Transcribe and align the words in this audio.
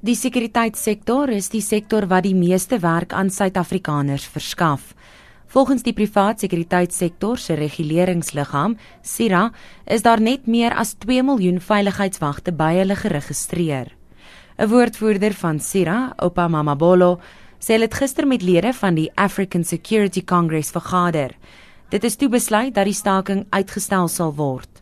Die 0.00 0.14
sekuriteitssektor 0.16 1.28
is 1.28 1.50
die 1.52 1.60
sektor 1.60 2.06
wat 2.08 2.24
die 2.24 2.32
meeste 2.32 2.78
werk 2.80 3.10
aan 3.12 3.28
Suid-Afrikaners 3.28 4.24
verskaf. 4.32 4.94
Volgens 5.52 5.84
die 5.84 5.92
privaat 5.92 6.40
sekuriteitssektor 6.40 7.36
se 7.36 7.58
reguleringsliggaam, 7.58 8.78
SIRA, 9.04 9.50
is 9.84 10.00
daar 10.00 10.22
net 10.24 10.48
meer 10.48 10.72
as 10.72 10.94
2 11.04 11.20
miljoen 11.28 11.60
veiligheidswagte 11.60 12.56
by 12.56 12.70
hulle 12.78 12.96
geregistreer. 12.96 13.92
'n 14.56 14.70
Woordvoerder 14.72 15.36
van 15.36 15.60
SIRA, 15.60 16.14
Oupa 16.16 16.48
Mamabolo, 16.48 17.20
sê 17.60 17.76
hulle 17.76 17.84
het 17.84 18.00
gister 18.00 18.26
met 18.26 18.42
lede 18.42 18.72
van 18.72 18.94
die 18.94 19.10
African 19.16 19.64
Security 19.64 20.24
Congress 20.24 20.70
vergader. 20.70 21.36
Dit 21.90 22.04
is 22.04 22.16
toe 22.16 22.28
besluit 22.28 22.74
dat 22.74 22.84
die 22.84 22.96
staking 22.96 23.46
uitgestel 23.50 24.08
sal 24.08 24.32
word. 24.34 24.79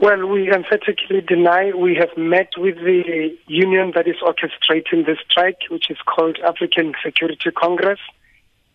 Well, 0.00 0.26
we 0.26 0.50
emphatically 0.50 1.20
deny 1.20 1.72
we 1.76 1.94
have 1.96 2.16
met 2.16 2.52
with 2.56 2.76
the 2.76 3.36
union 3.46 3.92
that 3.94 4.08
is 4.08 4.16
orchestrating 4.22 5.04
the 5.04 5.16
strike, 5.28 5.58
which 5.68 5.90
is 5.90 5.98
called 6.06 6.38
African 6.42 6.94
Security 7.04 7.50
Congress, 7.50 8.00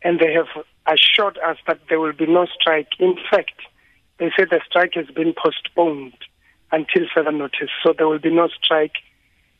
and 0.03 0.19
they 0.19 0.31
have 0.33 0.51
assured 0.85 1.39
us 1.39 1.57
that 1.65 1.79
there 1.89 1.99
will 1.99 2.13
be 2.13 2.27
no 2.27 2.45
strike. 2.45 2.89
In 2.99 3.15
fact, 3.31 3.57
they 4.19 4.31
said 4.37 4.49
the 4.51 4.61
strike 4.69 4.93
has 4.93 5.07
been 5.07 5.33
postponed 5.33 6.13
until 6.71 7.07
further 7.13 7.31
notice, 7.31 7.71
so 7.83 7.93
there 7.97 8.07
will 8.07 8.19
be 8.19 8.29
no 8.29 8.47
strike 8.49 8.97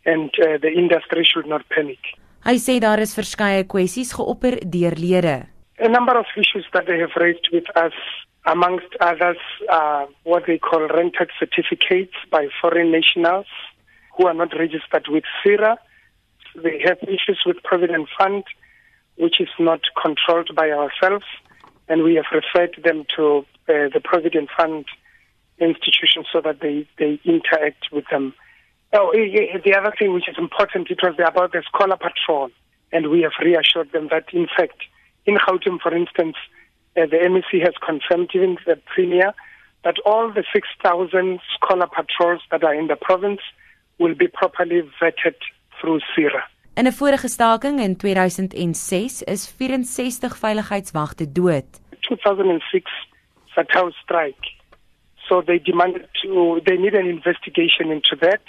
and 0.06 0.30
uh, 0.42 0.58
the 0.62 0.72
industry 0.72 1.24
should 1.26 1.48
not 1.48 1.68
panic. 1.70 2.00
Hy 2.46 2.60
sê 2.62 2.78
daar 2.80 3.02
is 3.02 3.16
verskeie 3.18 3.66
kwessies 3.66 4.14
geopper 4.14 4.60
deur 4.70 4.94
lede. 5.02 5.48
A 5.80 5.90
number 5.90 6.16
of 6.18 6.26
issues 6.38 6.68
that 6.74 6.86
they 6.86 7.00
have 7.00 7.16
raised 7.18 7.50
with 7.52 7.66
us 7.76 7.98
amongst 8.46 8.88
others 9.02 9.38
uh, 9.72 10.06
what 10.24 10.44
they 10.48 10.58
call 10.58 10.88
rented 10.88 11.32
certificates 11.40 12.14
by 12.30 12.48
foreign 12.62 12.92
nationals 12.92 13.48
who 14.16 14.28
are 14.28 14.34
not 14.34 14.54
registered 14.58 15.08
with 15.08 15.24
CIRA. 15.44 15.78
They 16.56 16.82
have 16.86 17.00
issues 17.04 17.42
with 17.46 17.58
Provident 17.64 18.08
Fund, 18.18 18.44
which 19.18 19.42
is 19.42 19.50
not 19.60 19.82
controlled 20.02 20.56
by 20.56 20.70
ourselves, 20.70 21.26
and 21.90 22.04
we 22.04 22.16
have 22.16 22.26
referred 22.32 22.80
them 22.84 23.06
to 23.16 23.46
uh, 23.68 23.90
the 23.94 24.02
Provident 24.04 24.50
Fund 24.56 24.86
institution 25.60 26.24
so 26.32 26.42
that 26.42 26.60
they, 26.62 26.88
they 26.98 27.20
interact 27.26 27.92
with 27.92 28.06
them. 28.12 28.34
Oh, 28.94 29.12
the 29.14 29.76
other 29.78 29.94
thing 29.98 30.14
which 30.14 30.30
is 30.30 30.36
important, 30.38 30.90
it 30.90 31.00
was 31.02 31.16
about 31.16 31.52
the 31.52 31.64
scholar 31.68 31.98
patrol, 31.98 32.50
and 32.92 33.10
we 33.10 33.22
have 33.22 33.34
reassured 33.44 33.92
them 33.92 34.08
that, 34.12 34.26
in 34.32 34.48
fact, 34.56 34.84
in 35.26 35.36
Gauteng, 35.36 35.82
for 35.82 35.94
instance, 35.96 36.36
uh, 36.98 37.06
the 37.06 37.18
MEC 37.18 37.62
has 37.64 37.74
confirmed, 37.86 38.30
even 38.34 38.58
the 38.66 38.78
Premier, 38.94 39.34
that 39.84 39.96
all 40.06 40.32
the 40.32 40.44
6,000 40.52 41.40
scholar 41.56 41.88
patrols 41.88 42.42
that 42.52 42.64
are 42.64 42.74
in 42.74 42.88
the 42.88 42.96
province 42.96 43.42
will 44.00 44.16
be 44.16 44.28
properly 44.28 44.82
vetted 45.00 45.36
through 45.80 46.00
CIRA. 46.16 46.44
In 46.78 46.88
'n 46.88 46.92
vorige 46.92 47.30
staking 47.30 47.80
in 47.80 47.96
2006 47.96 49.24
is 49.34 49.42
64 49.48 50.36
veiligheidswagte 50.42 51.26
dood. 51.38 51.66
2006 52.02 52.92
Satao 53.56 53.92
strike. 54.04 54.46
So 55.28 55.42
they 55.42 55.60
demanded 55.60 56.06
to 56.22 56.62
they 56.66 56.78
need 56.78 56.96
an 57.02 57.08
investigation 57.08 57.92
into 57.96 58.16
that. 58.26 58.44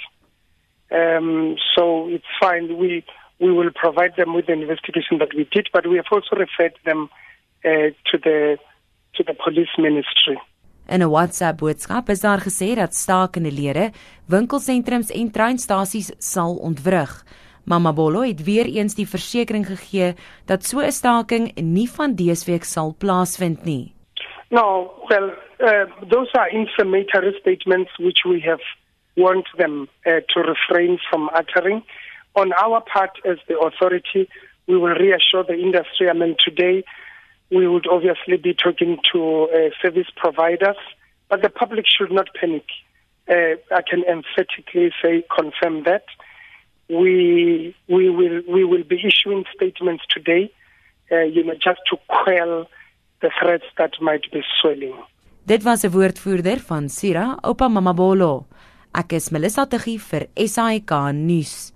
Um 0.91 1.57
so 1.75 2.09
it's 2.09 2.31
fine 2.41 2.67
we 2.83 3.05
we 3.39 3.51
will 3.59 3.73
provide 3.83 4.15
them 4.17 4.35
with 4.35 4.47
the 4.47 4.55
investigation 4.55 5.19
that 5.19 5.33
we 5.37 5.45
did 5.57 5.67
but 5.75 5.87
we 5.87 5.97
have 6.01 6.11
also 6.11 6.35
referred 6.45 6.77
them 6.85 7.01
uh, 7.65 7.93
to 8.11 8.19
the 8.19 8.59
to 9.13 9.23
the 9.25 9.35
police 9.35 9.75
ministry. 9.79 10.39
In 10.89 11.03
'n 11.03 11.11
WhatsApp 11.11 11.59
boodskap 11.59 12.09
is 12.09 12.21
daar 12.21 12.41
gesê 12.41 12.75
dat 12.75 12.95
stakende 12.95 13.53
lede 13.53 13.91
winkelsentrums 14.27 15.11
en 15.11 15.31
treinstasies 15.31 16.13
sal 16.19 16.55
ontwrig. 16.57 17.25
Mama 17.65 17.93
Bolo 17.93 18.21
het 18.23 18.45
weer 18.45 18.67
eens 18.67 18.95
die 18.95 19.09
versekering 19.09 19.67
gegee 19.67 20.15
dat 20.47 20.65
so 20.65 20.79
'n 20.81 20.91
staking 20.91 21.55
nie 21.55 21.91
van 21.91 22.15
dese 22.15 22.51
week 22.51 22.65
sal 22.65 22.95
plaasvind 22.99 23.65
nie. 23.65 23.95
No, 24.51 24.93
well, 25.09 25.35
uh, 25.59 25.87
those 26.09 26.33
are 26.33 26.49
inflammatory 26.51 27.33
statements 27.41 27.91
which 27.99 28.25
we 28.25 28.41
have 28.41 28.63
warned 29.15 29.49
them 29.57 29.89
uh, 30.05 30.21
to 30.27 30.41
refrain 30.43 30.99
from 30.99 31.31
uttering. 31.35 31.83
On 32.33 32.53
our 32.53 32.81
part 32.81 33.19
as 33.25 33.39
the 33.49 33.59
authority, 33.59 34.29
we 34.67 34.77
will 34.77 34.95
reassure 34.95 35.45
the 35.45 35.59
industry. 35.59 36.09
I 36.09 36.13
mean, 36.13 36.37
today 36.39 36.85
we 37.51 37.67
would 37.69 37.87
obviously 37.87 38.37
be 38.37 38.55
talking 38.55 38.99
to 39.13 39.49
uh, 39.53 39.71
service 39.83 40.09
providers, 40.17 40.77
but 41.29 41.43
the 41.43 41.51
public 41.51 41.85
should 41.87 42.13
not 42.13 42.29
panic. 42.39 42.65
Uh, 43.29 43.57
I 43.75 43.83
can 43.83 44.05
emphatically 44.05 44.93
say, 45.03 45.25
confirm 45.37 45.85
that 45.85 46.05
we 46.89 47.75
we 47.89 48.09
will 48.11 48.43
we 48.49 48.65
will 48.65 48.85
be 48.85 49.03
issuing 49.05 49.45
statements 49.55 50.05
today, 50.09 50.53
uh, 51.11 51.23
you 51.23 51.43
know, 51.45 51.55
just 51.55 51.81
to 51.91 51.97
quell 52.09 52.69
the 53.21 53.31
threats 53.41 53.65
that 53.79 53.93
might 54.01 54.31
be 54.31 54.43
swelling. 54.61 54.95
Dit 55.47 55.63
was 55.65 55.85
'n 55.85 55.91
woordvoerder 55.91 56.59
van 56.69 56.89
Sira, 56.89 57.39
Oupa 57.43 57.69
Mamabolo. 57.69 58.47
Ek 58.95 59.13
is 59.13 59.31
Melissa 59.31 59.67
Tuggie 59.67 59.99
vir 59.99 60.27
SAK 60.37 61.13
nuus. 61.13 61.76